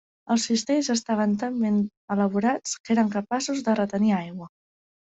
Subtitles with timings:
[0.35, 1.77] Els cistells estaven tan ben
[2.17, 4.55] elaborat que eren capaços de retenir aigua.